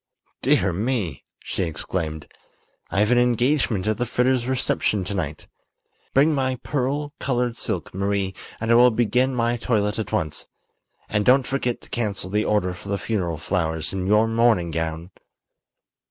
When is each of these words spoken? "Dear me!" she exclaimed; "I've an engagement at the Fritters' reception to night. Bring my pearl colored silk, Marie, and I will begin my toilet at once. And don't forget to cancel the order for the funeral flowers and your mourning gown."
"Dear 0.41 0.73
me!" 0.73 1.25
she 1.43 1.61
exclaimed; 1.61 2.25
"I've 2.89 3.11
an 3.11 3.19
engagement 3.19 3.85
at 3.85 3.99
the 3.99 4.05
Fritters' 4.07 4.47
reception 4.47 5.03
to 5.03 5.13
night. 5.13 5.45
Bring 6.15 6.33
my 6.33 6.55
pearl 6.63 7.13
colored 7.19 7.55
silk, 7.55 7.93
Marie, 7.93 8.33
and 8.59 8.71
I 8.71 8.73
will 8.73 8.89
begin 8.89 9.35
my 9.35 9.57
toilet 9.57 9.99
at 9.99 10.11
once. 10.11 10.47
And 11.07 11.23
don't 11.23 11.45
forget 11.45 11.81
to 11.81 11.89
cancel 11.89 12.31
the 12.31 12.45
order 12.45 12.73
for 12.73 12.89
the 12.89 12.97
funeral 12.97 13.37
flowers 13.37 13.93
and 13.93 14.07
your 14.07 14.27
mourning 14.27 14.71
gown." 14.71 15.11